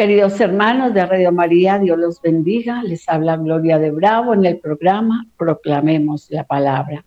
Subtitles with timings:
[0.00, 2.82] Queridos hermanos de Radio María, Dios los bendiga.
[2.82, 7.04] Les habla Gloria de Bravo en el programa Proclamemos la Palabra.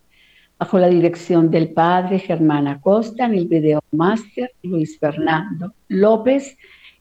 [0.59, 6.55] Bajo la dirección del Padre Germán Acosta, en el video máster Luis Fernando López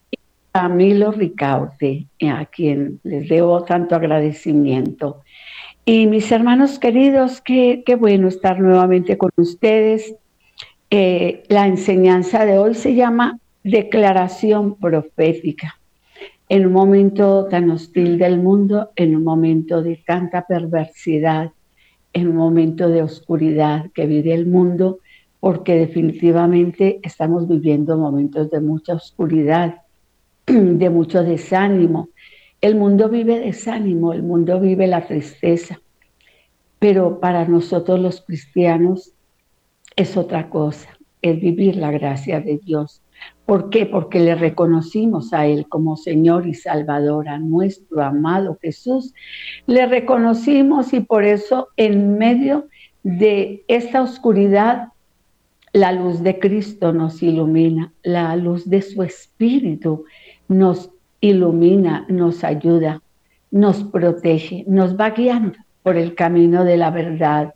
[0.09, 0.17] y
[0.51, 5.21] Camilo Ricaute, a quien les debo tanto agradecimiento.
[5.85, 10.15] Y mis hermanos queridos, qué, qué bueno estar nuevamente con ustedes.
[10.89, 15.77] Eh, la enseñanza de hoy se llama declaración profética.
[16.49, 21.51] En un momento tan hostil del mundo, en un momento de tanta perversidad,
[22.11, 24.99] en un momento de oscuridad que vive el mundo,
[25.39, 29.81] porque definitivamente estamos viviendo momentos de mucha oscuridad,
[30.45, 32.09] de mucho desánimo.
[32.61, 35.81] El mundo vive desánimo, el mundo vive la tristeza,
[36.79, 39.13] pero para nosotros los cristianos
[39.95, 40.89] es otra cosa,
[41.21, 43.01] es vivir la gracia de Dios,
[43.45, 43.85] ¿Por qué?
[43.85, 49.13] Porque le reconocimos a Él como Señor y Salvador, a nuestro amado Jesús.
[49.67, 52.67] Le reconocimos y por eso en medio
[53.03, 54.89] de esta oscuridad,
[55.73, 60.05] la luz de Cristo nos ilumina, la luz de su Espíritu
[60.47, 63.01] nos ilumina, nos ayuda,
[63.51, 67.55] nos protege, nos va guiando por el camino de la verdad.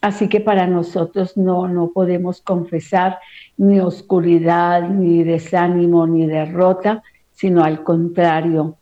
[0.00, 3.18] Así que para nosotros no, no podemos confesar
[3.56, 7.02] ni oscuridad, ni desánimo, ni derrota,
[7.32, 8.76] sino al contrario.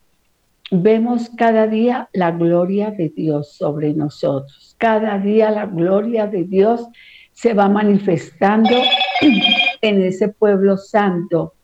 [0.71, 4.75] Vemos cada día la gloria de Dios sobre nosotros.
[4.79, 6.87] Cada día la gloria de Dios
[7.33, 8.75] se va manifestando
[9.81, 11.55] en ese pueblo santo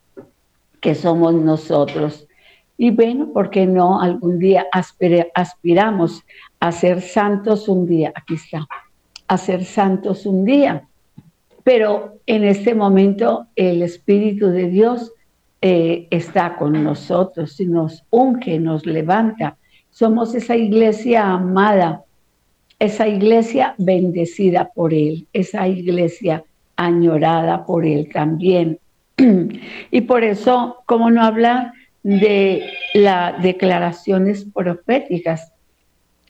[0.81, 2.27] que somos nosotros.
[2.77, 4.67] Y bueno, ¿por qué no algún día
[5.35, 6.23] aspiramos
[6.61, 8.13] a ser santos un día?
[8.15, 8.67] Aquí está,
[9.31, 10.87] a ser santos un día
[11.63, 15.13] pero en este momento el Espíritu de Dios
[15.63, 19.57] eh, está con nosotros y nos unge, nos levanta.
[19.91, 22.03] Somos esa iglesia amada,
[22.79, 26.45] esa iglesia bendecida por Él, esa iglesia
[26.77, 28.79] añorada por Él también.
[29.91, 32.65] Y por eso, ¿cómo no hablar de
[32.95, 35.53] las declaraciones proféticas?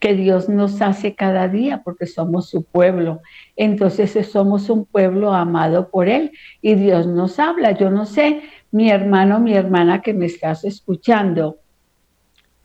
[0.01, 3.21] Que Dios nos hace cada día porque somos su pueblo.
[3.55, 7.73] Entonces somos un pueblo amado por Él y Dios nos habla.
[7.73, 8.41] Yo no sé,
[8.71, 11.59] mi hermano, mi hermana que me estás escuchando,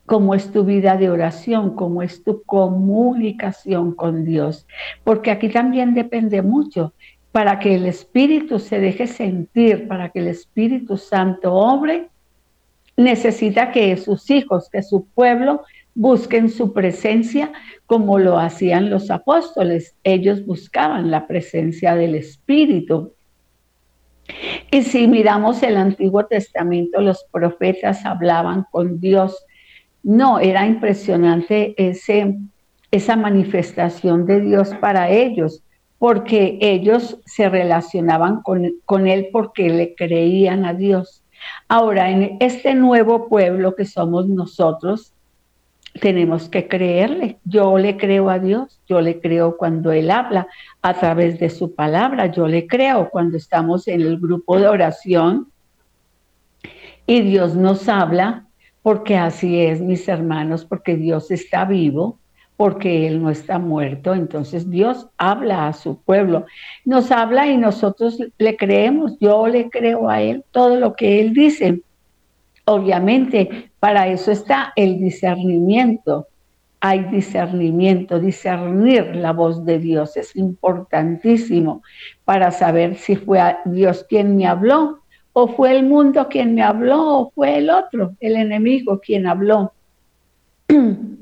[0.07, 4.67] cómo es tu vida de oración, cómo es tu comunicación con Dios,
[5.05, 6.95] porque aquí también depende mucho
[7.33, 12.09] para que el Espíritu se deje sentir, para que el Espíritu Santo obre,
[12.97, 15.65] necesita que sus hijos, que su pueblo
[15.97, 17.53] busquen su presencia
[17.87, 19.97] como lo hacían los apóstoles.
[20.05, 23.15] Ellos buscaban la presencia del Espíritu.
[24.71, 29.45] Y si miramos el Antiguo Testamento, los profetas hablaban con Dios.
[30.03, 32.37] No, era impresionante ese,
[32.91, 35.63] esa manifestación de Dios para ellos,
[35.99, 41.23] porque ellos se relacionaban con, con Él porque le creían a Dios.
[41.69, 45.15] Ahora, en este nuevo pueblo que somos nosotros,
[46.01, 47.39] tenemos que creerle.
[47.45, 50.47] Yo le creo a Dios, yo le creo cuando Él habla
[50.83, 55.49] a través de su palabra, yo le creo cuando estamos en el grupo de oración
[57.07, 58.47] y Dios nos habla,
[58.83, 62.19] porque así es, mis hermanos, porque Dios está vivo,
[62.57, 66.47] porque Él no está muerto, entonces Dios habla a su pueblo,
[66.85, 71.33] nos habla y nosotros le creemos, yo le creo a Él todo lo que Él
[71.33, 71.83] dice.
[72.69, 76.27] Obviamente, para eso está el discernimiento.
[76.81, 81.83] Hay discernimiento, discernir la voz de Dios es importantísimo
[82.25, 84.99] para saber si fue Dios quien me habló
[85.33, 89.73] o fue el mundo quien me habló o fue el otro, el enemigo quien habló.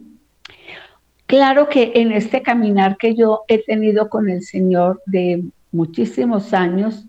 [1.26, 5.43] Claro que en este caminar que yo he tenido con el Señor de
[5.73, 7.06] muchísimos años,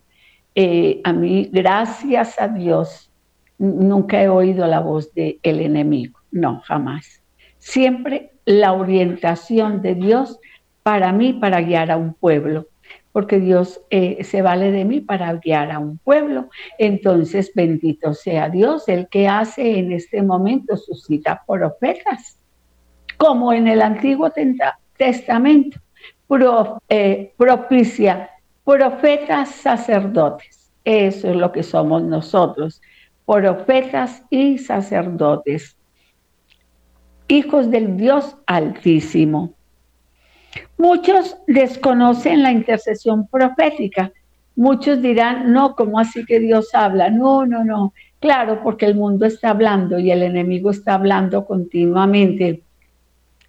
[0.56, 3.12] eh, a mí, gracias a Dios,
[3.58, 7.22] nunca he oído la voz del el enemigo, no, jamás.
[7.58, 10.40] Siempre la orientación de Dios
[10.84, 12.68] para mí, para guiar a un pueblo,
[13.12, 16.50] porque Dios eh, se vale de mí para guiar a un pueblo.
[16.78, 22.38] Entonces, bendito sea Dios, el que hace en este momento suscita profetas,
[23.18, 24.32] como en el Antiguo
[24.98, 25.80] Testamento,
[26.90, 28.30] eh, propicia
[28.64, 30.72] profetas sacerdotes.
[30.84, 32.82] Eso es lo que somos nosotros
[33.26, 35.76] profetas y sacerdotes,
[37.28, 39.54] hijos del Dios Altísimo.
[40.78, 44.12] Muchos desconocen la intercesión profética.
[44.56, 47.10] Muchos dirán, no, ¿cómo así que Dios habla?
[47.10, 47.94] No, no, no.
[48.20, 52.62] Claro, porque el mundo está hablando y el enemigo está hablando continuamente.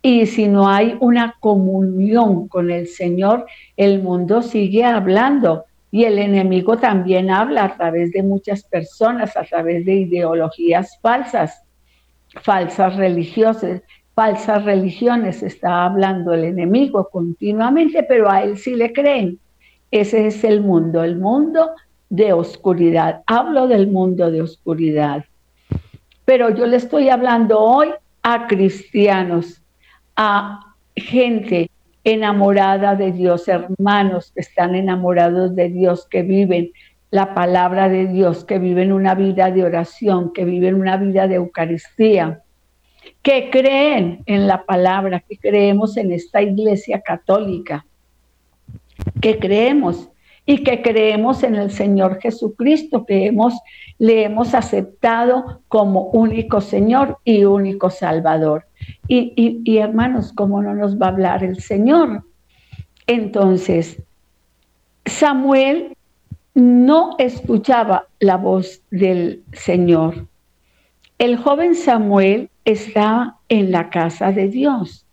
[0.03, 3.47] Y si no hay una comunión con el Señor,
[3.77, 9.45] el mundo sigue hablando y el enemigo también habla a través de muchas personas, a
[9.45, 11.63] través de ideologías falsas,
[12.43, 13.83] falsas religiosas,
[14.15, 15.43] falsas religiones.
[15.43, 19.39] Está hablando el enemigo continuamente, pero a él sí le creen.
[19.91, 21.71] Ese es el mundo, el mundo
[22.09, 23.23] de oscuridad.
[23.27, 25.25] Hablo del mundo de oscuridad.
[26.25, 27.91] Pero yo le estoy hablando hoy
[28.23, 29.63] a cristianos,
[30.17, 31.71] a gente
[32.07, 36.71] enamorada de Dios, hermanos que están enamorados de Dios, que viven
[37.11, 41.35] la palabra de Dios, que viven una vida de oración, que viven una vida de
[41.35, 42.45] Eucaristía,
[43.23, 47.85] que creen en la palabra, que creemos en esta iglesia católica,
[49.21, 50.09] que creemos
[50.49, 53.53] y que creemos en el Señor Jesucristo, que hemos,
[53.99, 58.65] le hemos aceptado como único Señor y único Salvador.
[59.09, 62.23] Y, hermanos, ¿cómo no nos va a hablar el Señor?
[63.09, 64.01] Entonces,
[65.05, 65.97] Samuel
[66.55, 70.27] no escuchaba la voz del Señor.
[71.19, 75.05] El joven Samuel estaba en la casa de Dios,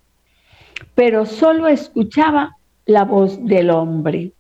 [0.93, 4.31] pero solo escuchaba la voz del hombre.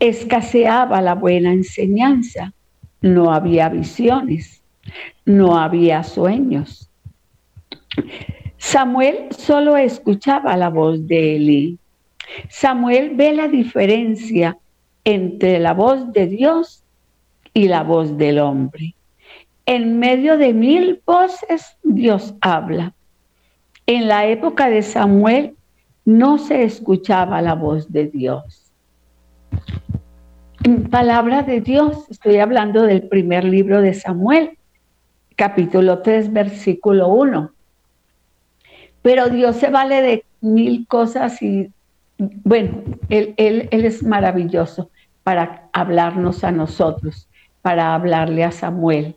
[0.00, 2.52] Escaseaba la buena enseñanza,
[3.00, 4.62] no había visiones,
[5.24, 6.88] no había sueños.
[8.58, 11.78] Samuel solo escuchaba la voz de Eli.
[12.48, 14.56] Samuel ve la diferencia
[15.04, 16.84] entre la voz de Dios
[17.54, 18.94] y la voz del hombre.
[19.66, 22.92] En medio de mil voces Dios habla.
[23.86, 25.56] En la época de Samuel
[26.04, 28.70] no se escuchaba la voz de Dios.
[30.76, 34.58] Palabra de Dios, estoy hablando del primer libro de Samuel,
[35.34, 37.52] capítulo 3, versículo 1.
[39.00, 41.72] Pero Dios se vale de mil cosas y,
[42.18, 44.90] bueno, él, él, él es maravilloso
[45.22, 47.30] para hablarnos a nosotros,
[47.62, 49.16] para hablarle a Samuel,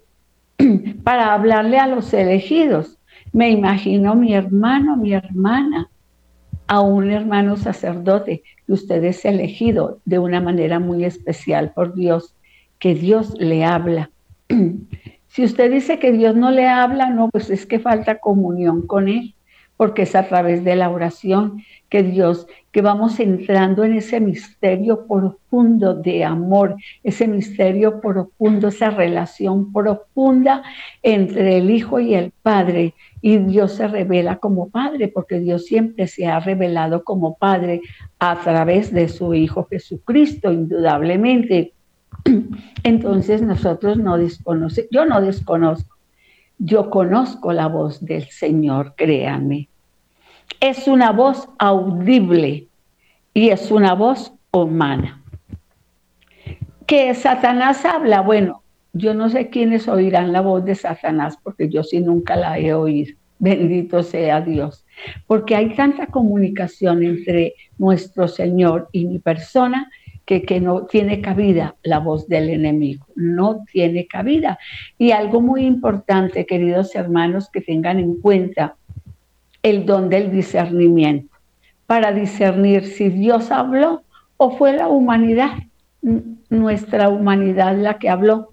[1.03, 2.98] para hablarle a los elegidos.
[3.33, 5.89] Me imagino mi hermano, mi hermana,
[6.68, 8.44] a un hermano sacerdote
[8.74, 12.36] usted es elegido de una manera muy especial por Dios,
[12.80, 14.12] que Dios le habla.
[15.28, 19.08] Si usted dice que Dios no le habla, no, pues es que falta comunión con
[19.08, 19.34] Él
[19.82, 25.08] porque es a través de la oración que Dios, que vamos entrando en ese misterio
[25.08, 30.62] profundo de amor, ese misterio profundo, esa relación profunda
[31.02, 32.94] entre el Hijo y el Padre.
[33.22, 37.82] Y Dios se revela como Padre, porque Dios siempre se ha revelado como Padre
[38.20, 41.74] a través de su Hijo Jesucristo, indudablemente.
[42.84, 45.96] Entonces nosotros no desconocemos, yo no desconozco,
[46.58, 49.70] yo conozco la voz del Señor, créanme
[50.60, 52.68] es una voz audible
[53.34, 55.22] y es una voz humana.
[56.86, 58.61] Que Satanás habla, bueno,
[58.93, 62.74] yo no sé quiénes oirán la voz de Satanás porque yo sí nunca la he
[62.74, 63.15] oído.
[63.39, 64.86] Bendito sea Dios.
[65.25, 69.89] Porque hay tanta comunicación entre nuestro Señor y mi persona
[70.25, 74.60] que, que, no tiene cabida la voz del enemigo, no tiene cabida.
[75.00, 78.75] Y algo muy importante, queridos hermanos, que tengan en cuenta,
[79.63, 81.36] el don del discernimiento,
[81.88, 84.03] para discernir si Dios habló
[84.38, 85.51] o fue la humanidad,
[86.50, 88.50] nuestra humanidad la que habló.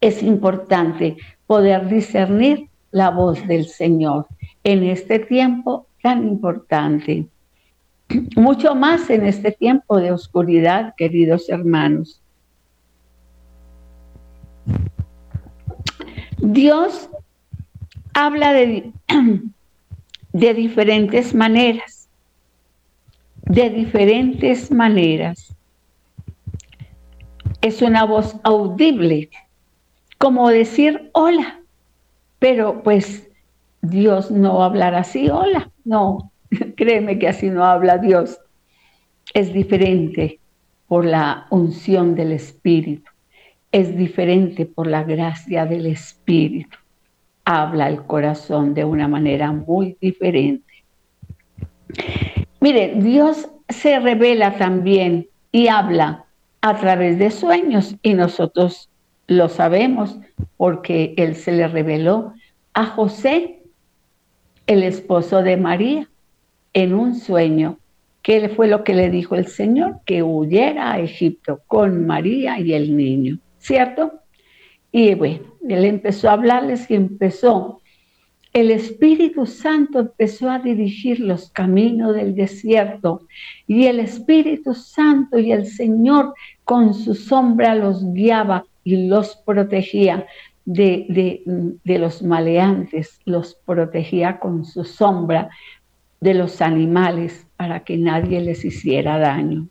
[0.00, 1.16] Es importante
[1.46, 4.26] poder discernir la voz del Señor
[4.64, 7.26] en este tiempo tan importante.
[8.36, 12.20] Mucho más en este tiempo de oscuridad, queridos hermanos.
[16.38, 17.10] Dios
[18.14, 18.92] habla de,
[20.32, 22.08] de diferentes maneras,
[23.44, 25.54] de diferentes maneras.
[27.60, 29.28] Es una voz audible,
[30.20, 31.60] como decir hola,
[32.38, 33.28] pero pues
[33.82, 36.30] Dios no hablará así, hola, no,
[36.76, 38.38] créeme que así no habla Dios.
[39.34, 40.38] Es diferente
[40.86, 43.10] por la unción del Espíritu,
[43.72, 46.76] es diferente por la gracia del Espíritu
[47.44, 50.72] habla el corazón de una manera muy diferente.
[52.60, 56.26] Mire, Dios se revela también y habla
[56.60, 58.89] a través de sueños y nosotros
[59.30, 60.18] lo sabemos
[60.56, 62.34] porque Él se le reveló
[62.74, 63.60] a José,
[64.66, 66.08] el esposo de María,
[66.72, 67.78] en un sueño.
[68.22, 70.00] ¿Qué fue lo que le dijo el Señor?
[70.04, 74.14] Que huyera a Egipto con María y el niño, ¿cierto?
[74.90, 77.80] Y bueno, él empezó a hablarles y empezó.
[78.52, 83.28] El Espíritu Santo empezó a dirigir los caminos del desierto
[83.68, 86.34] y el Espíritu Santo y el Señor
[86.64, 90.26] con su sombra los guiaba y los protegía
[90.64, 91.42] de,
[91.84, 95.50] de, los maleantes, los protegía con su sombra
[96.20, 99.68] de los animales para que nadie les hiciera daño.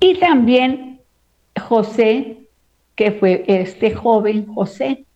[0.00, 1.00] Y también
[1.60, 2.40] José
[3.00, 5.06] que fue este joven José,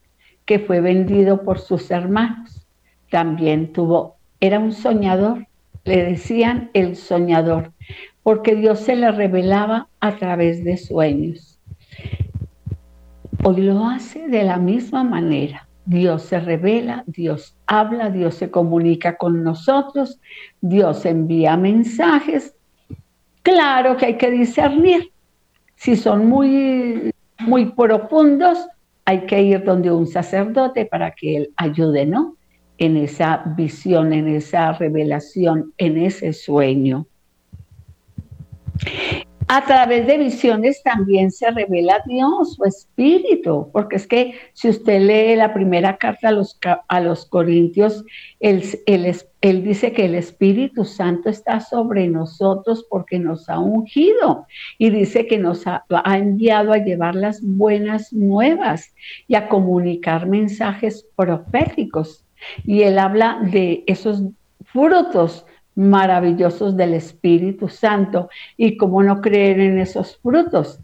[0.46, 2.66] que fue vendido por sus hermanos.
[3.10, 5.46] También tuvo, era un soñador,
[5.84, 7.72] le decían el soñador,
[8.22, 11.53] porque Dios se le revelaba a través de sueños.
[13.42, 15.68] Hoy lo hace de la misma manera.
[15.86, 20.18] Dios se revela, Dios habla, Dios se comunica con nosotros,
[20.60, 22.54] Dios envía mensajes.
[23.42, 25.10] Claro que hay que discernir.
[25.76, 28.66] Si son muy muy profundos,
[29.04, 32.36] hay que ir donde un sacerdote para que él ayude, ¿no?
[32.78, 37.06] En esa visión, en esa revelación, en ese sueño.
[39.56, 45.00] A través de visiones también se revela Dios, su espíritu, porque es que si usted
[45.00, 46.58] lee la primera carta a los,
[46.88, 48.04] a los Corintios,
[48.40, 54.44] él, él, dice que el Espíritu Santo está sobre nosotros porque nos ha ungido
[54.76, 58.92] y dice que nos ha, ha enviado a llevar las buenas nuevas
[59.28, 62.24] y a comunicar mensajes proféticos.
[62.64, 64.24] Y él habla de esos
[64.64, 70.78] frutos maravillosos del Espíritu Santo y cómo no creer en esos frutos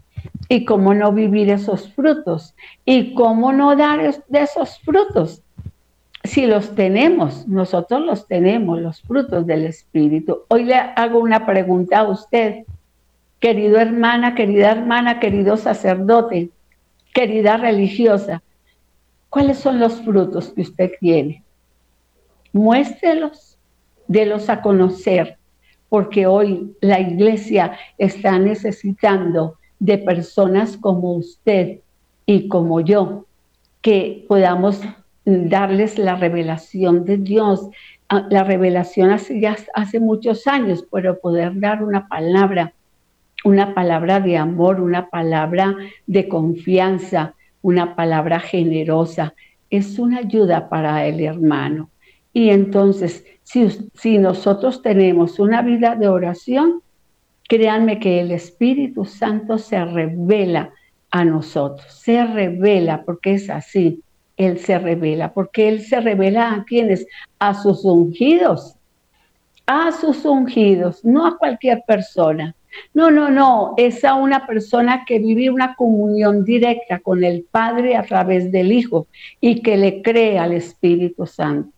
[0.49, 2.55] y cómo no vivir esos frutos
[2.85, 5.41] y cómo no dar de esos frutos.
[6.23, 10.41] Si los tenemos, nosotros los tenemos, los frutos del Espíritu.
[10.49, 12.65] Hoy le hago una pregunta a usted,
[13.39, 16.51] querido hermana, querida hermana, querido sacerdote,
[17.13, 18.43] querida religiosa.
[19.29, 21.43] ¿Cuáles son los frutos que usted tiene?
[22.53, 23.50] Muéstrelos
[24.11, 25.37] délos a conocer,
[25.87, 31.79] porque hoy la iglesia está necesitando de personas como usted
[32.25, 33.25] y como yo,
[33.81, 34.81] que podamos
[35.25, 37.69] darles la revelación de Dios,
[38.29, 42.73] la revelación hace ya hace muchos años, pero poder dar una palabra,
[43.45, 45.75] una palabra de amor, una palabra
[46.05, 49.33] de confianza, una palabra generosa,
[49.69, 51.89] es una ayuda para el hermano.
[52.33, 56.81] Y entonces, si, nosotros tenemos una vida de oración,
[57.49, 60.71] créanme que el Espíritu Santo se revela
[61.11, 64.01] a nosotros, se revela porque es así,
[64.37, 67.05] Él se revela, porque Él se revela a quienes,
[67.39, 68.75] a sus ungidos,
[69.65, 72.55] a sus ungidos, no a cualquier persona.
[72.93, 77.97] No, no, no, es a una persona que vive una comunión directa con el Padre
[77.97, 79.07] a través del Hijo
[79.41, 81.73] y que le cree al Espíritu Santo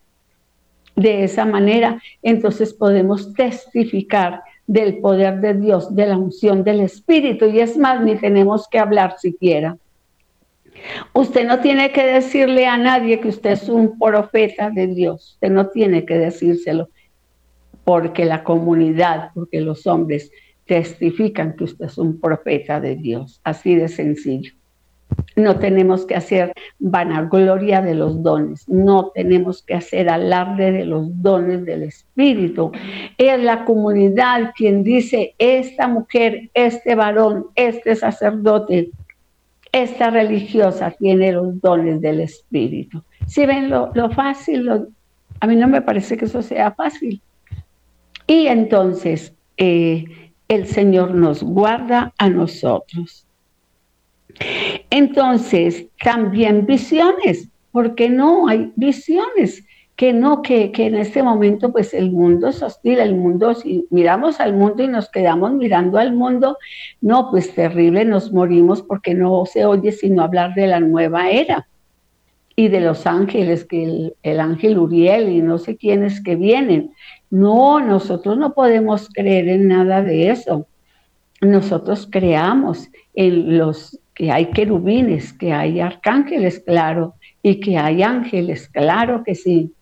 [0.96, 7.46] de esa manera, entonces podemos testificar del poder de Dios, de la unción del Espíritu.
[7.46, 9.76] Y es más, ni tenemos que hablar siquiera.
[11.12, 15.32] Usted no tiene que decirle a nadie que usted es un profeta de Dios.
[15.34, 16.88] Usted no tiene que decírselo
[17.84, 20.30] porque la comunidad, porque los hombres
[20.64, 23.40] testifican que usted es un profeta de Dios.
[23.44, 24.52] Así de sencillo.
[25.36, 31.06] No tenemos que hacer vanagloria de los dones, no tenemos que hacer alarde de los
[31.22, 32.70] dones del Espíritu.
[33.18, 38.90] Es la comunidad quien dice, esta mujer, este varón, este sacerdote,
[39.72, 43.02] esta religiosa tiene los dones del Espíritu.
[43.26, 44.70] Si ven lo, fácil,
[45.40, 47.20] a mí no me parece que eso sea fácil.
[48.28, 50.04] Y entonces eh,
[50.48, 53.26] el Señor nos guarda a nosotros.
[54.90, 59.64] Entonces, también visiones, porque no hay visiones
[59.96, 64.40] que no, que, en este momento pues el mundo es hostil, el mundo, si miramos
[64.40, 66.58] al mundo y nos quedamos mirando al mundo,
[67.00, 71.68] no, pues terrible, nos morimos porque no se oye sino hablar de la nueva era
[72.56, 76.92] y de los ángeles, que el ángel Uriel y no sé quiénes que vienen.
[77.30, 80.68] No, nosotros no podemos creer en nada de eso.
[81.40, 88.68] Nosotros creamos en los que hay querubines, que hay arcángeles, claro, y que hay ángeles,
[88.68, 89.72] claro que sí.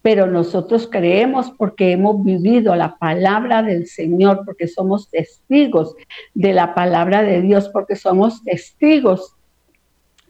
[0.00, 5.94] Pero nosotros creemos porque hemos vivido la palabra del Señor, porque somos testigos
[6.34, 9.34] de la palabra de Dios, porque somos testigos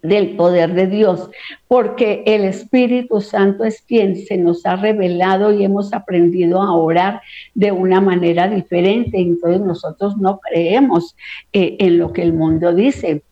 [0.02, 1.30] del poder de Dios,
[1.68, 7.20] porque el Espíritu Santo es quien se nos ha revelado y hemos aprendido a orar
[7.54, 9.18] de una manera diferente.
[9.18, 11.14] Entonces nosotros no creemos
[11.52, 13.22] eh, en lo que el mundo dice,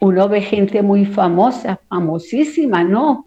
[0.00, 3.24] uno ve gente muy famosa, famosísima, ¿no?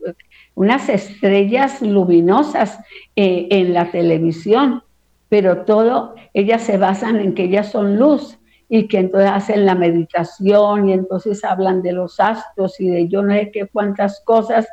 [0.56, 2.80] Unas estrellas luminosas
[3.16, 4.84] eh, en la televisión,
[5.30, 9.76] pero todo, ellas se basan en que ellas son luz y que entonces hacen la
[9.76, 14.68] meditación y entonces hablan de los astros y de yo no sé qué cuántas cosas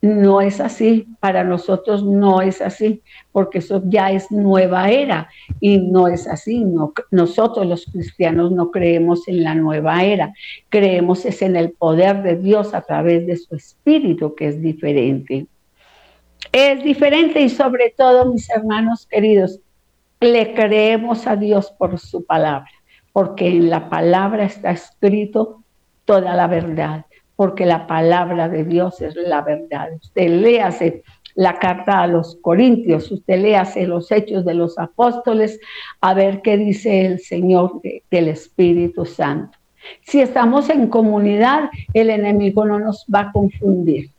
[0.00, 3.02] no es así, para nosotros no es así,
[3.32, 5.28] porque eso ya es nueva era
[5.60, 6.64] y no es así.
[6.64, 10.32] No, nosotros los cristianos no creemos en la nueva era,
[10.68, 15.46] creemos es en el poder de Dios a través de su espíritu, que es diferente.
[16.52, 19.60] Es diferente y sobre todo, mis hermanos queridos,
[20.20, 22.70] le creemos a Dios por su palabra,
[23.12, 25.62] porque en la palabra está escrito
[26.04, 27.04] toda la verdad
[27.38, 29.90] porque la palabra de Dios es la verdad.
[30.02, 31.04] Usted léase
[31.36, 35.60] la carta a los Corintios, usted léase los hechos de los apóstoles,
[36.00, 37.80] a ver qué dice el Señor
[38.10, 39.56] del Espíritu Santo.
[40.02, 44.10] Si estamos en comunidad, el enemigo no nos va a confundir.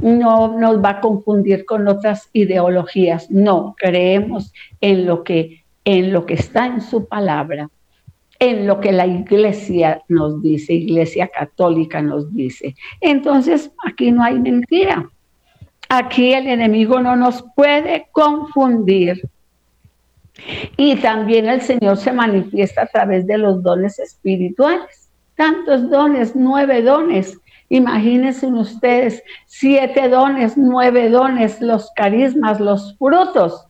[0.00, 3.30] No nos va a confundir con otras ideologías.
[3.30, 7.70] No, creemos en lo que en lo que está en su palabra
[8.50, 12.74] en lo que la iglesia nos dice, iglesia católica nos dice.
[13.00, 15.08] Entonces, aquí no hay mentira.
[15.88, 19.28] Aquí el enemigo no nos puede confundir.
[20.76, 25.08] Y también el Señor se manifiesta a través de los dones espirituales.
[25.36, 27.38] Tantos dones, nueve dones.
[27.68, 33.66] Imagínense ustedes, siete dones, nueve dones, los carismas, los frutos.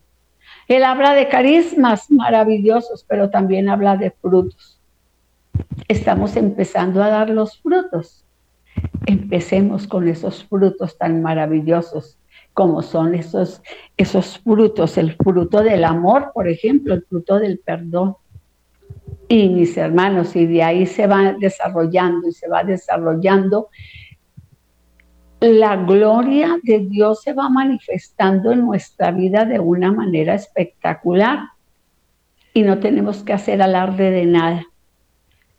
[0.67, 4.74] Él habla de carismas maravillosos, pero también habla de frutos.
[5.87, 8.25] Estamos empezando a dar los frutos.
[9.05, 12.17] Empecemos con esos frutos tan maravillosos
[12.53, 13.61] como son esos,
[13.97, 18.15] esos frutos, el fruto del amor, por ejemplo, el fruto del perdón.
[19.27, 23.69] Y mis hermanos, y de ahí se va desarrollando y se va desarrollando
[25.39, 31.39] la gloria de Dios se va manifestando en nuestra vida de una manera espectacular
[32.53, 34.65] y no tenemos que hacer alarde de nada.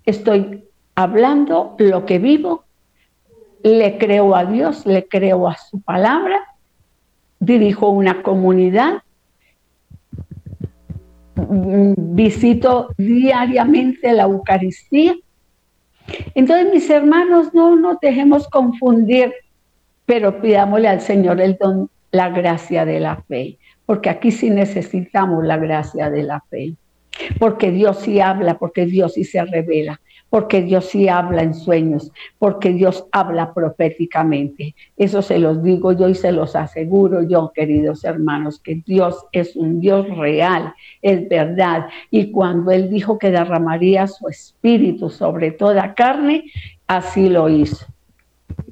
[0.06, 0.64] Estoy
[0.94, 2.64] hablando lo que vivo,
[3.62, 6.40] le creo a Dios, le creo a su palabra,
[7.38, 9.02] dirijo una comunidad,
[11.36, 15.14] visito diariamente la Eucaristía.
[16.34, 19.34] Entonces, mis hermanos, no nos dejemos confundir
[20.06, 25.44] pero pidámosle al Señor el don, la gracia de la fe, porque aquí sí necesitamos
[25.44, 26.74] la gracia de la fe,
[27.38, 32.12] porque Dios sí habla, porque Dios sí se revela, porque Dios sí habla en sueños,
[32.38, 34.74] porque Dios habla proféticamente.
[34.96, 39.56] Eso se los digo yo y se los aseguro yo, queridos hermanos, que Dios es
[39.56, 41.86] un Dios real, es verdad.
[42.10, 46.44] Y cuando Él dijo que derramaría su espíritu sobre toda carne,
[46.86, 47.86] así lo hizo.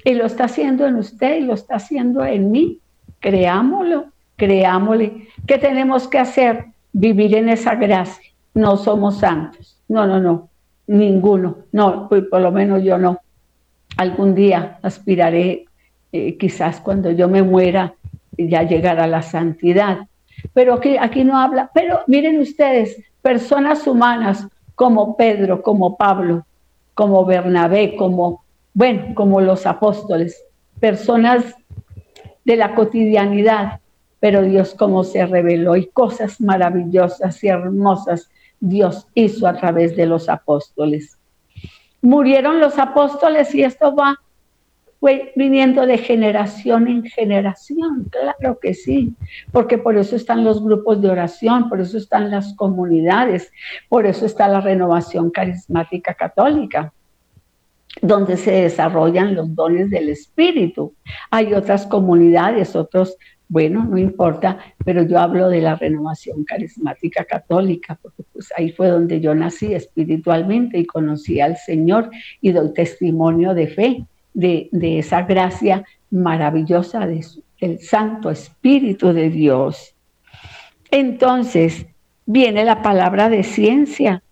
[0.05, 2.79] Y lo está haciendo en usted y lo está haciendo en mí.
[3.21, 5.29] Creámoslo, creámosle.
[5.47, 6.67] ¿Qué tenemos que hacer?
[6.93, 8.34] Vivir en esa gracia.
[8.55, 9.79] No somos santos.
[9.89, 10.49] No, no, no.
[10.87, 11.59] Ninguno.
[11.73, 13.21] No, pues por lo menos yo no.
[13.97, 15.67] Algún día aspiraré,
[16.13, 17.95] eh, quizás cuando yo me muera,
[18.37, 19.99] ya llegar a la santidad.
[20.53, 21.71] Pero aquí, aquí no habla.
[21.75, 26.47] Pero miren ustedes, personas humanas como Pedro, como Pablo,
[26.95, 30.45] como Bernabé, como bueno, como los apóstoles,
[30.81, 31.55] personas
[32.45, 33.81] de la cotidianidad,
[34.19, 38.29] pero Dios como se reveló y cosas maravillosas y hermosas
[38.61, 41.19] Dios hizo a través de los apóstoles.
[42.01, 44.19] Murieron los apóstoles y esto va
[45.37, 49.15] viniendo de generación en generación, claro que sí,
[49.53, 53.53] porque por eso están los grupos de oración, por eso están las comunidades,
[53.89, 56.93] por eso está la renovación carismática católica
[58.03, 60.95] donde se desarrollan los dones del Espíritu.
[61.31, 63.17] Hay otras comunidades, otros,
[63.49, 68.89] bueno, no importa, pero yo hablo de la renovación carismática católica, porque pues ahí fue
[68.89, 75.23] donde yo nací espiritualmente y conocí al Señor y doy testimonio de fe, de, esa
[75.23, 79.95] gracia maravillosa del Santo Espíritu de Dios.
[80.91, 81.87] Entonces,
[82.27, 84.23] viene la palabra de ciencia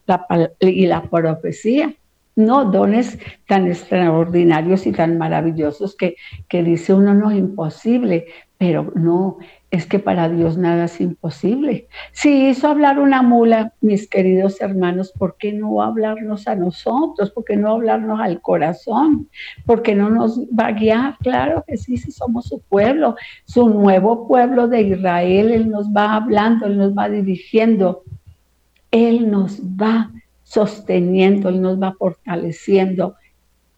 [0.58, 1.94] y la profecía
[2.34, 6.16] no dones tan extraordinarios y tan maravillosos que,
[6.48, 8.26] que dice uno no es imposible,
[8.62, 9.38] pero no,
[9.72, 11.88] es que para Dios nada es imposible.
[12.12, 17.32] Si hizo hablar una mula, mis queridos hermanos, ¿por qué no hablarnos a nosotros?
[17.32, 19.28] ¿Por qué no hablarnos al corazón?
[19.66, 21.16] ¿Por qué no nos va a guiar?
[21.18, 26.14] Claro que sí, si somos su pueblo, su nuevo pueblo de Israel, Él nos va
[26.14, 28.04] hablando, Él nos va dirigiendo,
[28.92, 30.12] Él nos va
[30.44, 33.16] sosteniendo, Él nos va fortaleciendo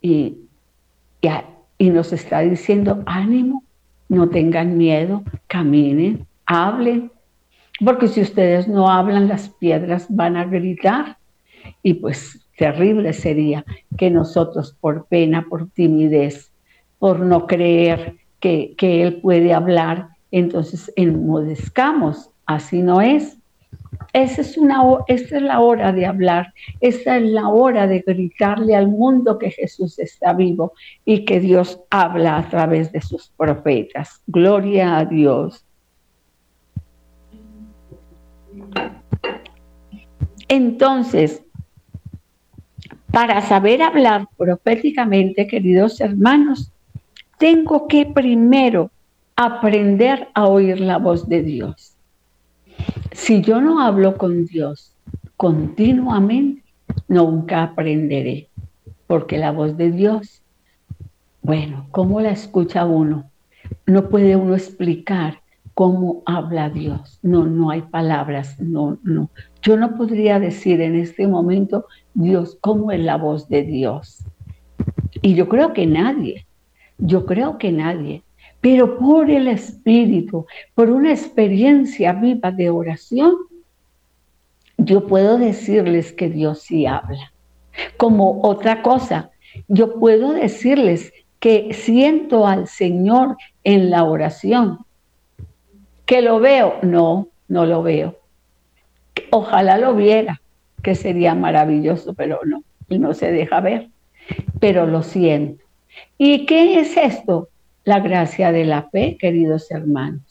[0.03, 0.41] y,
[1.79, 3.64] y nos está diciendo, ánimo,
[4.09, 7.11] no tengan miedo, caminen, hablen,
[7.85, 11.19] porque si ustedes no hablan, las piedras van a gritar.
[11.83, 13.65] Y pues terrible sería
[13.97, 16.53] que nosotros por pena, por timidez,
[16.99, 22.31] por no creer que, Él puede hablar, entonces enmudezcamos.
[22.47, 23.39] Así no es.
[24.13, 28.75] Esa es, una, esta es la hora de hablar, esta es la hora de gritarle
[28.75, 30.73] al mundo que Jesús está vivo
[31.05, 34.23] y que Dios habla a través de sus profetas.
[34.27, 35.65] Gloria a Dios.
[40.49, 41.43] Entonces,
[43.11, 46.73] para saber hablar proféticamente, queridos hermanos,
[47.39, 48.91] tengo que primero
[49.37, 51.94] aprender a oír la voz de Dios.
[53.15, 54.93] Si yo no hablo con Dios
[55.37, 56.65] continuamente,
[57.07, 58.49] nunca aprenderé,
[59.07, 60.43] porque la voz de Dios,
[61.41, 63.31] bueno, ¿cómo la escucha uno?
[63.87, 65.39] No puede uno explicar
[65.75, 67.21] cómo habla Dios.
[67.23, 69.31] No, no hay palabras, no, no.
[69.63, 74.25] Yo no podría decir en este momento, Dios, cómo es la voz de Dios.
[75.23, 76.47] Y yo creo que nadie,
[76.99, 78.25] yo creo que nadie,
[78.65, 83.35] pero por el Espíritu, por una experiencia viva de oración,
[84.79, 87.31] yo puedo decirles que Dios sí habla.
[87.99, 89.31] Como otra cosa,
[89.69, 94.79] yo puedo decirles que siento al Señor en la oración,
[96.07, 96.77] ¿Que lo veo?
[96.81, 98.17] No, no lo veo.
[99.31, 100.41] Ojalá lo viera,
[100.83, 103.89] que sería maravilloso, pero no, y no se deja ver.
[104.59, 105.63] Pero lo siento.
[106.17, 107.51] ¿Y qué es esto?
[107.85, 110.23] La gracia de la fe, queridos hermanos.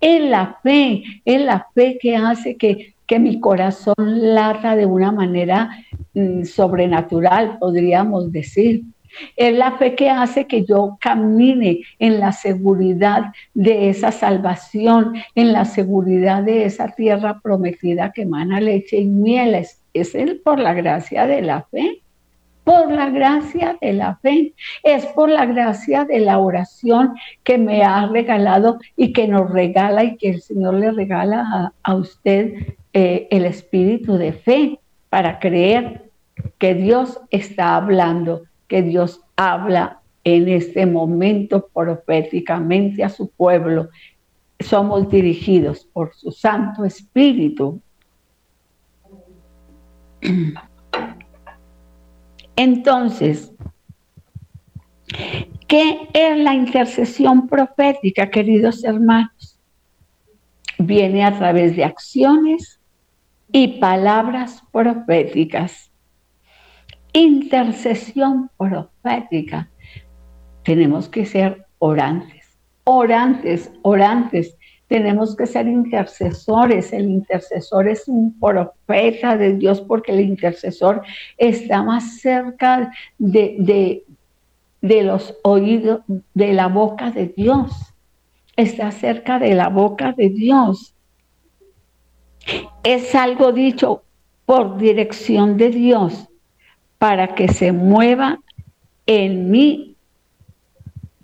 [0.00, 3.94] Es la fe, es la fe que hace que, que mi corazón
[4.34, 5.70] lata de una manera
[6.14, 8.82] mm, sobrenatural, podríamos decir.
[9.36, 15.52] Es la fe que hace que yo camine en la seguridad de esa salvación, en
[15.52, 19.56] la seguridad de esa tierra prometida que emana leche y miel.
[19.56, 22.02] Es, es por la gracia de la fe
[22.64, 27.82] por la gracia de la fe, es por la gracia de la oración que me
[27.82, 33.28] ha regalado y que nos regala y que el Señor le regala a, usted eh,
[33.30, 36.10] el espíritu de fe para creer
[36.58, 43.88] que Dios está hablando, que Dios habla en este momento proféticamente a su pueblo.
[44.58, 47.80] Somos dirigidos por su Santo Espíritu.
[52.60, 53.52] Entonces,
[55.66, 59.58] ¿qué es la intercesión profética, queridos hermanos?
[60.78, 62.78] Viene a través de acciones
[63.50, 65.90] y palabras proféticas
[67.12, 69.68] intercesión profética.
[70.62, 74.56] Tenemos que ser orantes, orantes, orantes.
[74.90, 76.92] Tenemos que ser intercesores.
[76.92, 81.02] El intercesor es un profeta de Dios porque el intercesor
[81.38, 84.02] está más cerca de,
[84.80, 86.00] de, los oídos,
[86.34, 87.70] de la boca de Dios.
[88.56, 90.92] Está cerca de la boca de Dios.
[92.82, 94.02] Es algo dicho
[94.44, 96.28] por dirección de Dios
[96.98, 98.40] para que se mueva
[99.06, 99.89] en mí,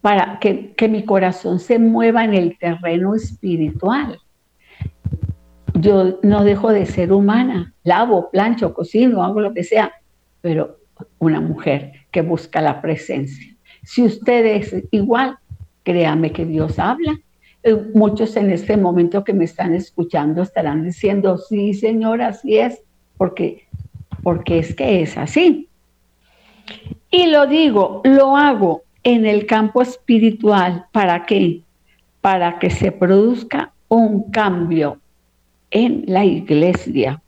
[0.06, 4.20] para que, mi corazón se mueva en el terreno espiritual.
[5.74, 9.92] Yo no dejo de ser humana, lavo, plancho, cocino, hago lo que sea,
[10.42, 10.76] pero
[11.18, 13.52] una mujer que busca la presencia.
[13.82, 15.38] Si usted es igual,
[15.82, 17.18] créame que Dios habla.
[17.64, 22.80] Eh, muchos en este momento que me están escuchando estarán diciendo, sí, Señor, así es,
[23.16, 23.66] porque,
[24.22, 25.68] porque es que es así.
[27.10, 30.86] Y lo digo, lo hago en el campo espiritual.
[30.90, 31.62] ¿Para qué?
[32.20, 34.98] Para que se produzca un cambio
[35.70, 37.22] en la iglesia.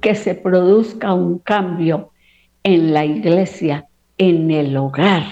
[0.00, 2.08] Que se produzca un cambio
[2.62, 5.24] en la iglesia, en el hogar,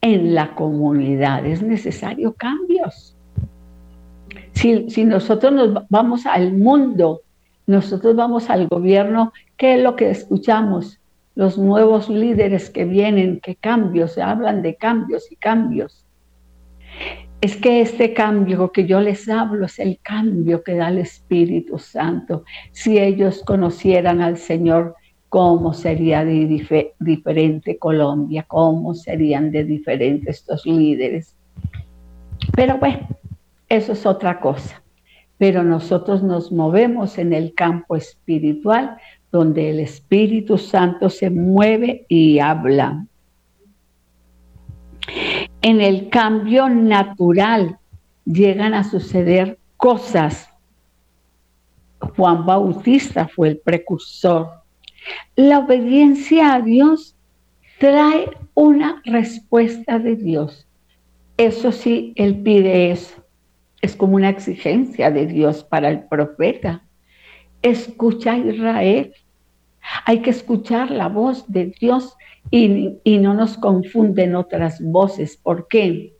[0.00, 1.44] en la comunidad.
[1.44, 3.14] Es necesario cambios.
[4.52, 7.20] Si, si, nosotros nos vamos al mundo,
[7.66, 10.98] nosotros vamos al gobierno, ¿qué es lo que escuchamos?
[11.34, 16.06] Los nuevos líderes que vienen, que cambios, se hablan de cambios y cambios.
[17.40, 21.78] Es que este cambio que yo les hablo es el cambio que da el Espíritu
[21.78, 22.44] Santo.
[22.72, 24.94] Si ellos conocieran al Señor,
[25.28, 28.44] ¿cómo sería de diferente Colombia?
[28.48, 31.36] ¿Cómo serían de diferentes estos líderes?
[32.54, 33.08] Pero bueno,
[33.68, 34.82] eso es otra cosa.
[35.36, 38.96] Pero nosotros nos movemos en el campo espiritual
[39.34, 43.04] donde el Espíritu Santo se mueve y habla.
[45.60, 47.78] en el cambio natural
[48.24, 50.48] llegan a suceder cosas.
[52.16, 54.50] Juan Bautista fue el precursor.
[55.34, 57.16] La obediencia a Dios
[57.78, 60.68] trae una respuesta de Dios.
[61.36, 63.16] Eso sí, Él pide eso.
[63.82, 66.84] Es como una exigencia de Dios para el profeta.
[67.62, 69.12] Escucha Israel.
[70.06, 72.16] Hay que escuchar la voz de Dios
[72.50, 75.36] y, no nos confunden otras voces.
[75.36, 76.16] ¿Por qué?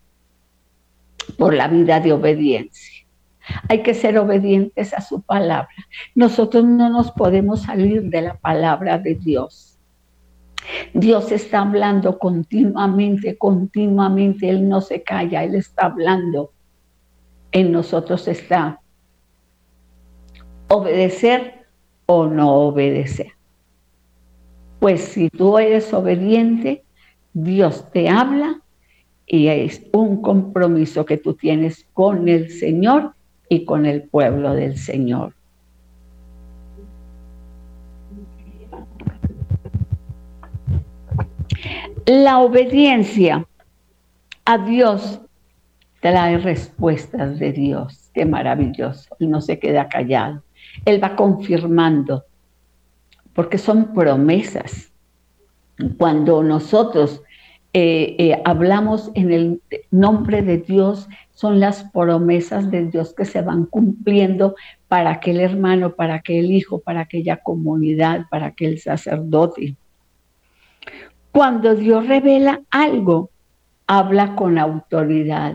[1.38, 3.06] Por la vida de obediencia.
[3.68, 5.68] Hay que ser obedientes a su palabra.
[6.14, 9.78] Nosotros no nos podemos salir de la palabra de Dios.
[10.94, 14.48] Dios está hablando continuamente, continuamente.
[14.48, 16.52] Él no se calla, Él está hablando.
[17.52, 18.80] En nosotros está
[20.68, 21.66] obedecer
[22.06, 23.33] o no obedecer.
[24.84, 26.84] Pues si tú eres obediente,
[27.32, 28.60] Dios te habla
[29.26, 33.14] y es un compromiso que tú tienes con el Señor
[33.48, 35.32] y con el pueblo del Señor.
[42.04, 43.46] La obediencia
[44.44, 45.22] a Dios
[46.02, 48.10] trae respuestas de Dios.
[48.12, 49.16] Qué maravilloso.
[49.18, 50.42] Y no se queda callado.
[50.84, 52.24] Él va confirmando,
[53.34, 54.92] porque son promesas.
[55.98, 57.22] Cuando nosotros
[57.72, 63.42] eh, eh, hablamos en el nombre de Dios, son las promesas de Dios que se
[63.42, 64.54] van cumpliendo
[64.86, 69.74] para aquel hermano, para aquel hijo, para aquella comunidad, para aquel sacerdote.
[71.32, 73.30] Cuando Dios revela algo,
[73.88, 75.54] habla con autoridad,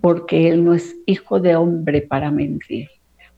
[0.00, 2.88] porque Él no es hijo de hombre para mentir,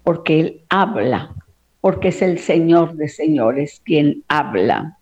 [0.05, 1.35] porque Él habla,
[1.81, 4.99] porque es el Señor de señores quien habla.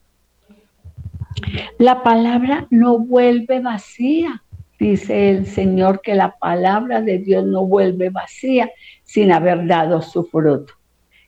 [1.78, 4.42] La palabra no vuelve vacía,
[4.78, 8.70] dice el Señor, que la palabra de Dios no vuelve vacía
[9.04, 10.74] sin haber dado su fruto.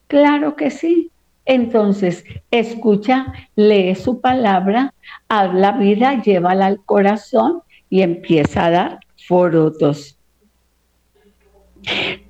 [0.06, 1.10] Claro que sí,
[1.44, 4.94] entonces, escucha, lee su palabra,
[5.28, 10.16] habla vida, llévala al corazón y empieza a dar frutos.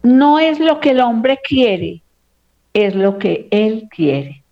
[0.03, 2.03] No es lo que el hombre quiere,
[2.73, 4.45] es lo que él quiere.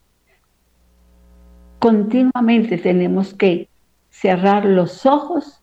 [1.78, 3.68] Continuamente tenemos que
[4.10, 5.62] cerrar los ojos,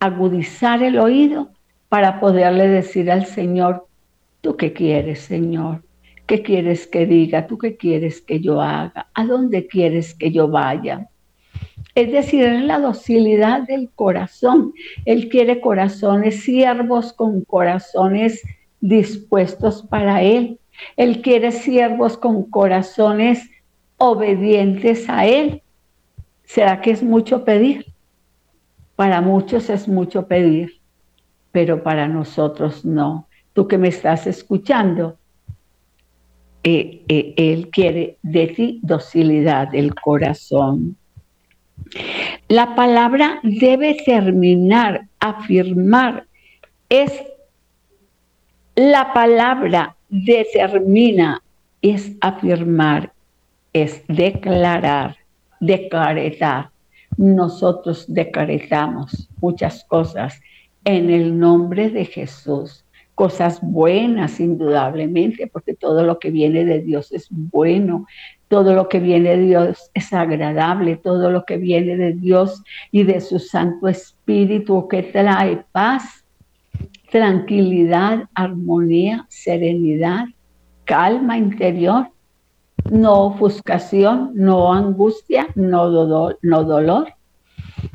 [0.00, 1.50] agudizar el oído
[1.88, 3.86] para poderle decir al Señor,
[4.40, 5.82] ¿tú qué quieres, Señor?
[6.26, 7.46] ¿Qué quieres que diga?
[7.46, 9.08] ¿Tú qué quieres que yo haga?
[9.14, 11.08] ¿A dónde quieres que yo vaya?
[11.94, 14.72] Es decir, es la docilidad del corazón.
[15.04, 18.42] Él quiere corazones siervos con corazones
[18.80, 20.58] dispuestos para Él.
[20.96, 23.50] Él quiere siervos con corazones
[23.96, 25.62] obedientes a Él.
[26.44, 27.86] ¿Será que es mucho pedir?
[28.96, 30.80] Para muchos es mucho pedir,
[31.52, 33.26] pero para nosotros no.
[33.52, 35.16] Tú que me estás escuchando,
[36.62, 40.96] eh, eh, él quiere de ti docilidad del corazón.
[42.48, 46.26] La palabra debe terminar, afirmar.
[46.88, 47.12] Es
[48.76, 51.42] la palabra determina,
[51.82, 53.12] es afirmar,
[53.72, 55.16] es declarar,
[55.60, 56.70] decretar.
[57.16, 60.40] Nosotros decretamos muchas cosas
[60.84, 62.84] en el nombre de Jesús.
[63.14, 68.06] Cosas buenas, indudablemente, porque todo lo que viene de Dios es bueno,
[68.48, 73.04] todo lo que viene de Dios es agradable, todo lo que viene de Dios y
[73.04, 76.23] de su Santo Espíritu que trae paz,
[77.14, 80.24] tranquilidad, armonía, serenidad,
[80.84, 82.08] calma interior,
[82.90, 87.14] no ofuscación, no angustia, no, dolor, no dolor.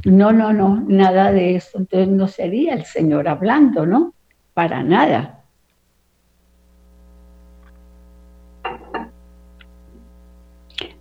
[0.06, 1.80] No, no, no, nada de eso.
[1.80, 4.14] Entonces no sería el Señor hablando, ¿no?
[4.54, 5.44] para nada.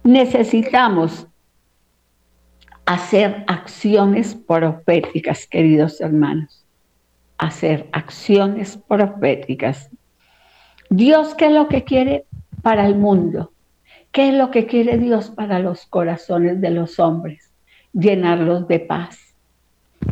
[0.02, 1.28] Necesitamos
[2.84, 6.67] hacer acciones proféticas, queridos hermanos.
[7.38, 9.90] Hacer acciones proféticas.
[10.90, 12.26] Dios, ¿qué es lo que quiere
[12.62, 13.52] para el mundo?
[14.12, 17.50] ¿Qué es lo que quiere Dios para los corazones de los hombres?
[17.92, 19.34] Llenarlos de paz.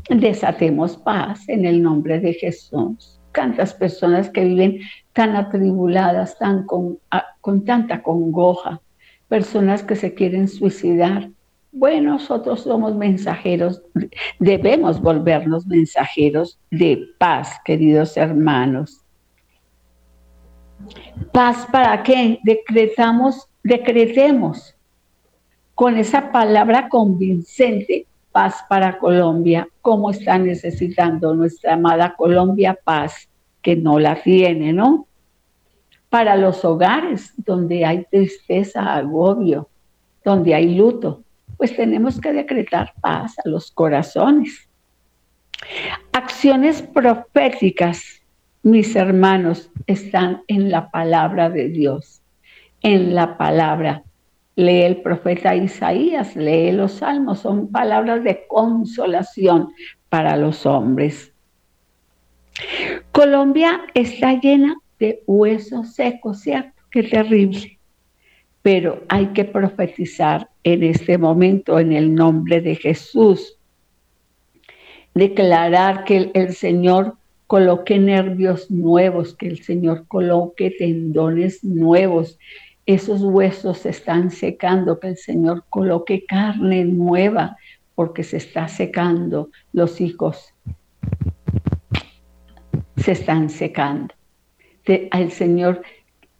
[0.09, 4.81] Desatemos paz en el nombre de Jesús tantas personas que viven
[5.13, 6.99] tan atribuladas, tan con,
[7.43, 8.81] con tanta congoja,
[9.29, 11.31] personas que se quieren suicidar.
[11.79, 13.83] Bueno, nosotros somos mensajeros,
[14.39, 19.03] debemos volvernos mensajeros de paz, queridos hermanos.
[21.33, 22.41] Paz para qué?
[22.45, 24.75] Decretamos, decretemos
[25.75, 33.29] con esa palabra convincente paz para Colombia, cómo está necesitando nuestra amada Colombia paz,
[33.61, 35.07] que no la tiene, ¿no?
[36.09, 39.69] Para los hogares donde hay tristeza, agobio,
[40.25, 41.21] donde hay luto,
[41.57, 44.69] pues tenemos que decretar paz a los corazones.
[46.13, 48.23] Acciones proféticas,
[48.63, 52.23] mis hermanos, están en la palabra de Dios,
[52.83, 54.03] en la palabra
[54.57, 59.69] lee el profeta Isaías, lee los salmos, son palabras de consolación
[60.09, 61.33] para los hombres.
[63.13, 66.83] Colombia está llena de huesos secos, ¿cierto?
[66.91, 67.76] Qué terrible.
[68.67, 73.57] Pero hay que profetizar en este momento en el nombre de Jesús.
[75.15, 82.41] Declarar que el, Señor coloque nervios nuevos, que el Señor coloque tendones nuevos,
[82.87, 87.57] esos huesos se están secando, que el Señor coloque carne nueva,
[87.95, 90.53] porque se está secando los hijos.
[92.97, 94.13] Se están secando.
[95.13, 95.83] al Señor,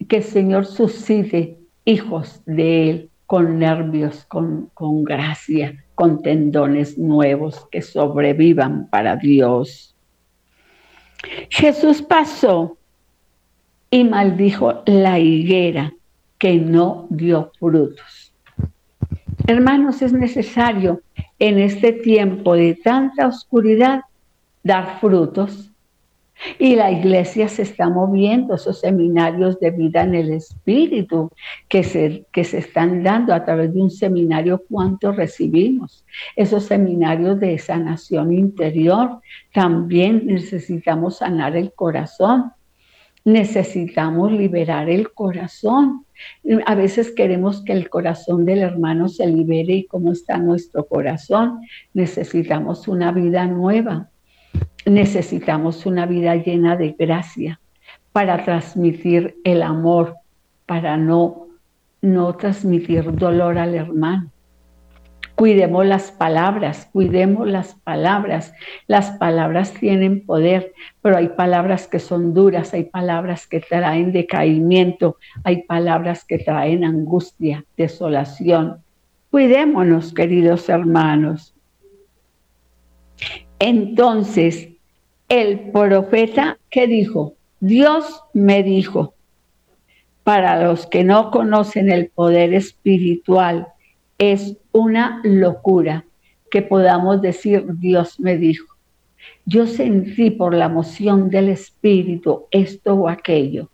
[0.09, 7.65] que el Señor suscite hijos de Él con nervios, con, con gracia, con tendones nuevos
[7.71, 9.95] que sobrevivan para Dios.
[11.49, 12.77] Jesús pasó
[13.89, 15.93] y maldijo la higuera
[16.37, 18.33] que no dio frutos.
[19.47, 21.01] Hermanos, es necesario
[21.39, 24.01] en este tiempo de tanta oscuridad
[24.61, 25.66] dar frutos.
[26.59, 31.31] Y la iglesia se está moviendo, esos seminarios de vida en el Espíritu
[31.67, 36.05] que se, que se están dando a través de un seminario, ¿cuánto recibimos?
[36.35, 39.19] Esos seminarios de sanación interior,
[39.53, 42.51] también necesitamos sanar el corazón,
[43.27, 46.05] necesitamos liberar el corazón.
[46.65, 51.59] A veces queremos que el corazón del hermano se libere y cómo está nuestro corazón.
[51.93, 54.09] Necesitamos una vida nueva.
[54.87, 57.59] Necesitamos una vida llena de gracia
[58.13, 60.15] para transmitir el amor,
[60.65, 61.47] para no,
[62.01, 64.31] no transmitir dolor al hermano.
[65.35, 68.53] Cuidemos las palabras, cuidemos las palabras.
[68.87, 75.17] Las palabras tienen poder, pero hay palabras que son duras, hay palabras que traen decaimiento,
[75.43, 78.77] hay palabras que traen angustia, desolación.
[79.29, 81.53] Cuidémonos, queridos hermanos.
[83.59, 84.69] Entonces,
[85.29, 89.13] el profeta que dijo, Dios me dijo,
[90.23, 93.67] para los que no conocen el poder espiritual,
[94.17, 96.05] es una locura
[96.49, 98.75] que podamos decir, Dios me dijo.
[99.45, 103.69] Yo sentí por la emoción del Espíritu esto o aquello.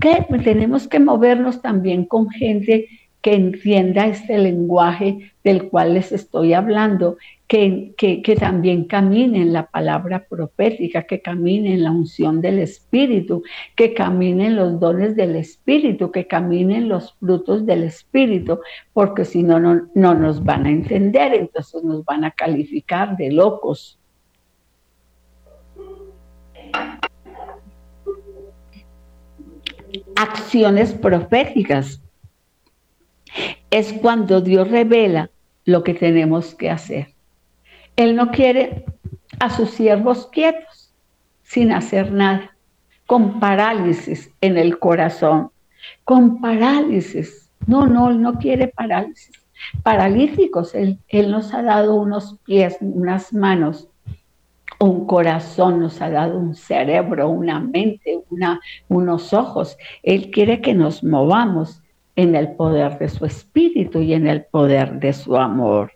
[0.00, 2.88] Que tenemos que movernos también con gente
[3.20, 7.16] que entienda este lenguaje del cual les estoy hablando,
[7.52, 13.42] que, que, también camine en la palabra profética, que camine en la unción del Espíritu,
[13.76, 18.60] que caminen los dones del Espíritu, que caminen los frutos del Espíritu,
[18.94, 23.32] porque si no, no, no nos van a entender, entonces nos van a calificar de
[23.32, 23.98] locos.
[30.16, 32.00] Acciones proféticas
[33.68, 35.28] es cuando Dios revela
[35.66, 37.11] lo que tenemos que hacer.
[37.96, 38.84] Él no quiere
[39.38, 40.92] a sus siervos quietos,
[41.42, 42.56] sin hacer nada,
[43.06, 45.50] con parálisis en el corazón,
[46.04, 47.50] con parálisis.
[47.66, 49.32] No, no, Él no quiere parálisis.
[49.82, 53.88] Paralíticos, Él, él nos ha dado unos pies, unas manos,
[54.80, 59.76] un corazón, nos ha dado un cerebro, una mente, una, unos ojos.
[60.02, 61.82] Él quiere que nos movamos
[62.16, 65.92] en el poder de su espíritu y en el poder de su amor.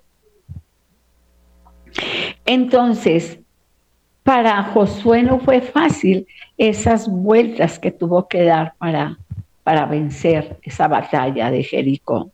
[2.44, 3.38] Entonces,
[4.22, 6.26] para Josué no fue fácil
[6.58, 9.18] esas vueltas que tuvo que dar para,
[9.62, 12.30] para vencer esa batalla de Jericó.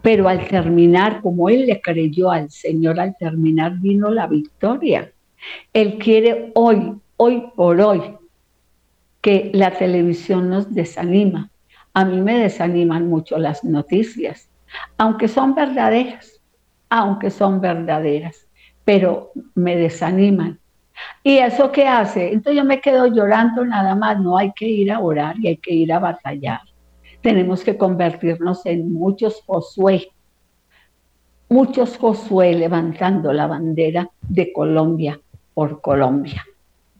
[0.00, 5.12] Pero al terminar, como él le creyó al Señor, al terminar vino la victoria.
[5.72, 8.02] Él quiere hoy, hoy por hoy,
[9.20, 11.50] que la televisión nos desanima.
[11.94, 14.48] A mí me desaniman mucho las noticias,
[14.96, 16.41] aunque son verdaderas,
[16.94, 18.46] aunque son verdaderas,
[18.84, 20.58] pero me desaniman.
[21.24, 22.34] ¿Y eso qué hace?
[22.34, 25.56] Entonces yo me quedo llorando nada más, no hay que ir a orar y hay
[25.56, 26.60] que ir a batallar.
[27.22, 30.08] Tenemos que convertirnos en muchos Josué,
[31.48, 35.18] muchos Josué levantando la bandera de Colombia
[35.54, 36.44] por Colombia,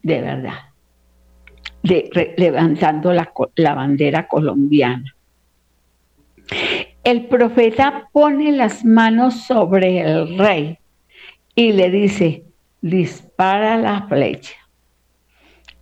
[0.03, 0.73] de verdad
[1.83, 5.05] levantando la, la bandera colombiana.
[7.05, 10.79] El profeta pone las manos sobre el rey
[11.55, 12.45] y le dice,
[12.81, 14.55] dispara la flecha.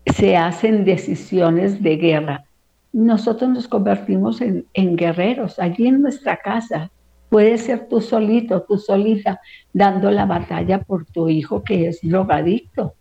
[0.06, 2.44] Se hacen decisiones de guerra.
[2.92, 6.90] Nosotros nos convertimos en, en guerreros allí en nuestra casa.
[7.28, 9.40] Puede ser tú solito, tú solita,
[9.72, 12.94] dando la batalla por tu hijo que es drogadicto,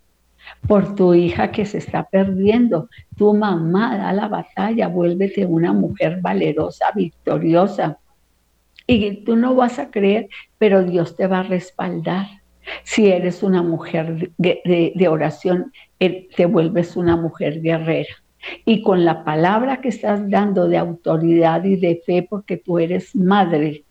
[0.68, 2.90] por tu hija que se está perdiendo.
[3.16, 7.98] Tu mamá da la batalla, vuélvete una mujer valerosa, victoriosa.
[8.92, 12.26] Y tú no vas a creer, pero Dios te va a respaldar.
[12.84, 18.10] Si eres una mujer de, oración, te vuelves una mujer guerrera.
[18.66, 23.16] Y con la palabra que estás dando de autoridad y de fe, porque tú eres
[23.16, 23.84] madre,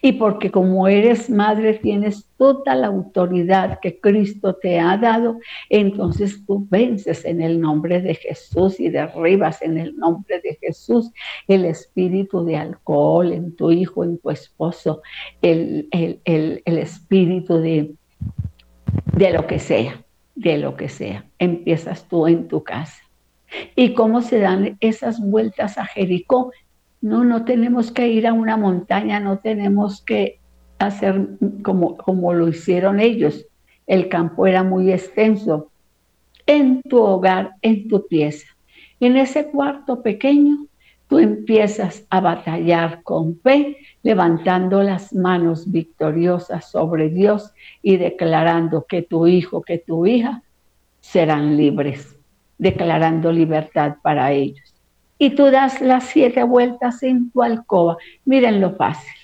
[0.00, 6.44] y porque como eres madre tienes toda la autoridad que Cristo te ha dado, entonces
[6.46, 11.10] tú vences en el nombre de Jesús y derribas en el nombre de Jesús
[11.48, 15.02] el espíritu de alcohol en tu hijo, en tu esposo,
[15.40, 17.94] el, el espíritu de,
[19.16, 20.02] de lo que sea,
[20.34, 21.26] de lo que sea.
[21.38, 23.02] Empiezas tú en tu casa.
[23.74, 26.52] ¿Y cómo se dan esas vueltas a Jericó?
[27.02, 30.38] No, no tenemos que ir a una montaña, no tenemos que
[30.78, 31.30] hacer
[31.64, 33.44] como, como lo hicieron ellos.
[33.88, 35.68] El campo era muy extenso.
[36.46, 38.46] En tu hogar, en tu pieza.
[39.00, 40.66] En ese cuarto pequeño,
[41.08, 49.02] tú empiezas a batallar con fe, levantando las manos victoriosas sobre Dios y declarando que
[49.02, 50.42] tu hijo, que tu hija
[51.00, 52.16] serán libres,
[52.58, 54.71] declarando libertad para ellos
[55.22, 57.96] y tú das las siete vueltas en tu alcoba.
[58.24, 59.14] Miren lo fácil.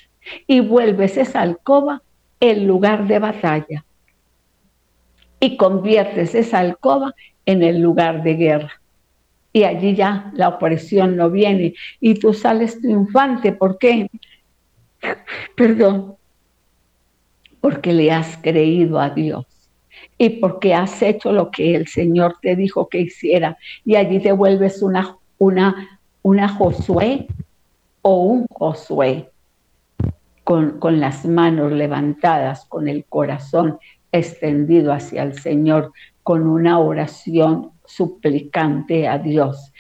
[0.46, 2.03] Y vuelves esa alcoba
[2.38, 3.84] en lugar de batalla.
[5.40, 8.80] Y conviertes esa alcoba en el lugar de guerra.
[9.53, 11.74] Y allí ya la opresión no viene.
[11.99, 13.51] Y tú sales triunfante.
[13.51, 14.09] ¿Por qué?
[15.57, 16.14] Perdón.
[17.61, 19.46] Porque le has creído a Dios
[20.16, 24.30] y porque has hecho lo que el Señor te dijo que hiciera y allí te
[24.30, 27.28] vuelves una una, una Josué
[28.03, 29.30] o un Josué
[30.45, 33.78] con, con las manos levantadas, con el corazón
[34.12, 39.72] extendido hacia el Señor, con una oración suplicante a Dios,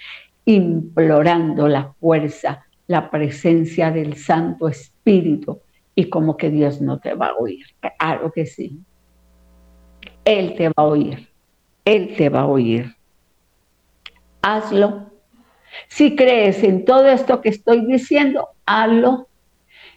[0.44, 5.60] implorando la fuerza, la presencia del Santo Espíritu
[5.94, 7.66] y como que Dios no te va a oír.
[7.80, 8.80] Claro que sí.
[10.24, 11.28] Él te va a oír.
[11.84, 12.94] Él te va a oír.
[14.42, 15.07] Hazlo
[15.86, 19.28] si crees en todo esto que estoy diciendo, hazlo.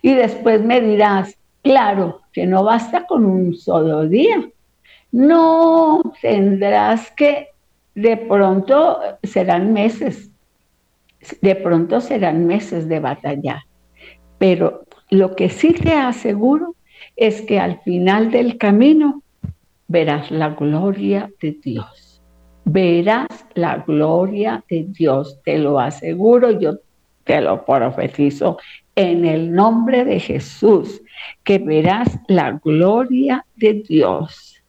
[0.01, 4.49] Y después me dirás, claro, que no basta con un solo día.
[5.11, 7.49] No, tendrás que,
[7.95, 10.29] de pronto serán meses,
[11.41, 13.65] de pronto serán meses de batalla.
[14.38, 16.75] Pero lo que sí te aseguro
[17.15, 19.21] es que al final del camino
[19.88, 22.01] verás la gloria de Dios
[22.66, 26.80] verás la gloria de Dios, te lo aseguro, yo
[27.24, 28.57] te lo profetizo
[28.95, 31.01] en el nombre de Jesús,
[31.43, 34.62] que verás la gloria de Dios.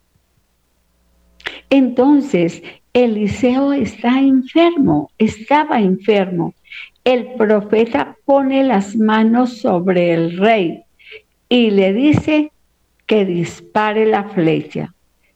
[1.69, 2.63] Entonces,
[2.93, 6.53] Eliseo está enfermo, estaba enfermo.
[7.03, 10.83] El profeta pone las manos sobre el rey
[11.49, 12.51] y le dice
[13.05, 14.92] que dispare la flecha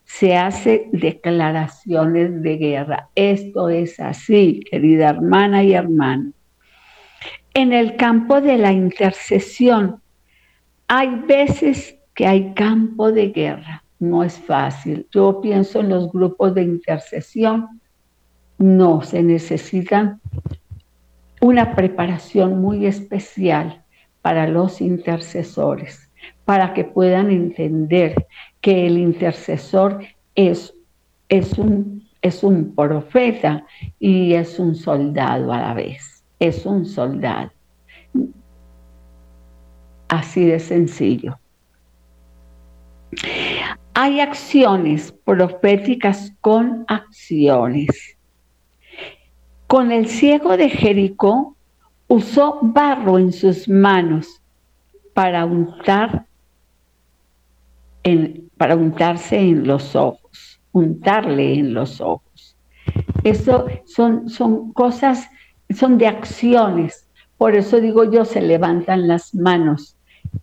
[0.07, 3.09] se hace declaraciones de guerra.
[3.13, 6.31] Esto es así, querida hermana y hermano.
[7.53, 10.01] En el campo de la intercesión,
[10.87, 13.83] hay veces que hay campo de guerra.
[13.99, 15.07] No es fácil.
[15.11, 17.81] Yo pienso en los grupos de intercesión.
[18.57, 20.21] No, se necesitan
[21.41, 23.83] una preparación muy especial
[24.21, 26.09] para los intercesores,
[26.45, 28.27] para que puedan entender
[28.61, 30.03] que el intercesor
[30.35, 30.73] es,
[31.29, 33.65] es, un, es un profeta
[33.99, 36.23] y es un soldado a la vez.
[36.39, 37.51] Es un soldado.
[40.07, 41.37] Así de sencillo.
[43.93, 48.17] Hay acciones proféticas con acciones.
[49.65, 51.55] Con el ciego de Jericó
[52.07, 54.41] usó barro en sus manos
[55.13, 56.26] para untar
[58.57, 62.57] para untarse en los ojos, untarle en los ojos.
[63.23, 65.27] Eso son, son cosas,
[65.69, 67.07] son de acciones.
[67.37, 69.97] Por eso digo yo, se levantan las manos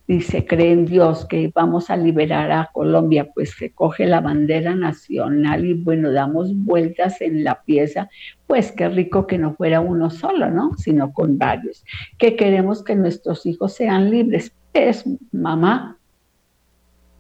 [0.07, 4.75] dice, cree en Dios que vamos a liberar a Colombia, pues se coge la bandera
[4.75, 8.09] nacional y bueno, damos vueltas en la pieza,
[8.47, 10.73] pues qué rico que no fuera uno solo, ¿no?
[10.77, 11.85] Sino con varios.
[12.19, 14.53] Que queremos que nuestros hijos sean libres.
[14.73, 15.99] Es mamá.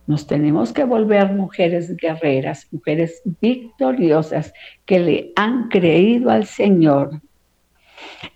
[0.06, 4.52] Nos tenemos que volver mujeres guerreras, mujeres victoriosas
[4.84, 7.20] que le han creído al Señor,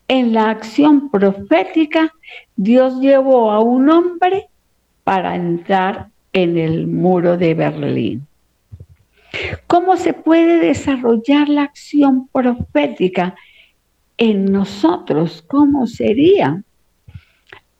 [0.09, 2.15] en la acción profética,
[2.57, 4.49] Dios llevó a un hombre
[5.05, 8.27] para entrar en el muro de Berlín.
[9.67, 13.35] ¿Cómo se puede desarrollar la acción profética
[14.17, 15.45] en nosotros?
[15.47, 16.63] ¿Cómo sería?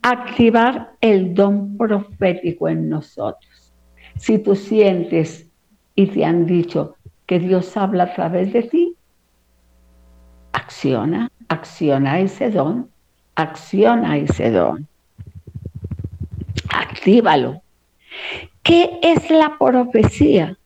[0.01, 3.48] Activar el don profético en nosotros.
[4.19, 5.47] Si tú sientes
[5.95, 6.95] y te han dicho
[7.25, 8.95] que Dios habla a través de ti,
[10.53, 12.89] acciona acciona ese don,
[13.35, 14.87] acciona ese don.
[16.69, 17.61] Actívalo.
[18.63, 20.57] ¿Qué es la profecía?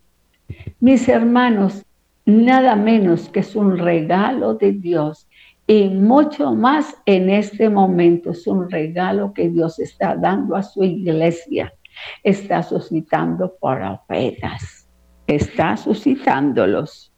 [0.80, 1.86] Mis hermanos,
[2.26, 5.28] nada menos que es un regalo de Dios
[5.66, 10.84] y mucho más en este momento es un regalo que Dios está dando a su
[10.84, 11.74] iglesia.
[12.24, 14.88] Está suscitando profetas,
[15.28, 17.12] está suscitándolos.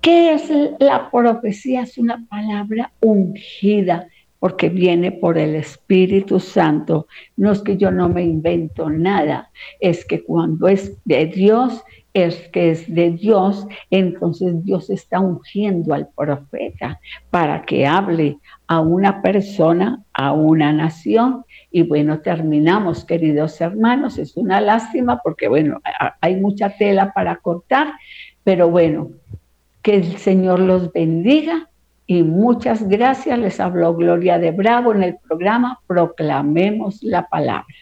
[0.00, 0.50] ¿Qué es
[0.80, 1.82] la profecía?
[1.82, 4.06] Es una palabra ungida
[4.44, 7.06] porque viene por el Espíritu Santo.
[7.34, 11.82] No es que yo no me invento nada, es que cuando es de Dios,
[12.12, 18.36] es que es de Dios, entonces Dios está ungiendo al profeta para que hable
[18.66, 21.46] a una persona, a una nación.
[21.70, 24.18] Y bueno, terminamos, queridos hermanos.
[24.18, 25.80] Es una lástima porque, bueno,
[26.20, 27.94] hay mucha tela para cortar,
[28.42, 29.08] pero bueno,
[29.80, 31.70] que el Señor los bendiga
[32.06, 33.38] y muchas gracias.
[33.38, 37.74] Les habló Gloria de Bravo en el programa Proclamemos la Palabra,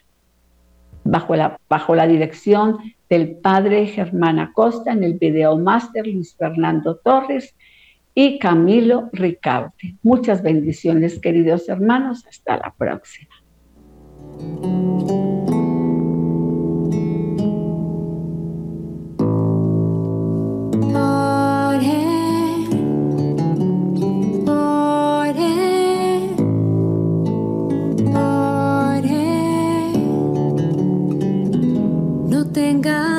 [1.04, 6.96] bajo la, bajo la dirección del Padre Germán Acosta en el video máster Luis Fernando
[6.96, 7.54] Torres
[8.14, 9.96] y Camilo Ricaute.
[10.02, 12.24] Muchas bendiciones, queridos hermanos.
[12.26, 13.30] Hasta la próxima.
[32.82, 33.11] hanggang